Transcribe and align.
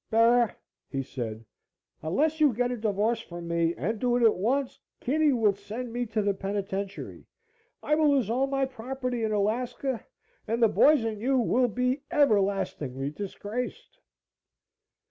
"Bera," 0.09 0.55
he 0.89 1.03
said, 1.03 1.45
"unless 2.01 2.39
you 2.39 2.53
get 2.53 2.71
a 2.71 2.75
divorce 2.77 3.19
from 3.21 3.47
me, 3.47 3.75
and 3.75 3.99
do 3.99 4.15
it 4.15 4.23
at 4.23 4.33
once, 4.33 4.79
Kitty 4.99 5.31
will 5.31 5.53
send 5.53 5.93
me 5.93 6.07
to 6.07 6.23
the 6.23 6.33
penitentiary; 6.33 7.27
I 7.83 7.93
will 7.93 8.09
lose 8.09 8.27
all 8.27 8.47
my 8.47 8.65
property 8.65 9.23
in 9.23 9.31
Alaska, 9.31 10.03
and 10.47 10.59
the 10.63 10.67
boys 10.69 11.03
and 11.03 11.21
you 11.21 11.37
will 11.37 11.67
be 11.67 12.01
everlastingly 12.09 13.11
disgraced." 13.11 13.99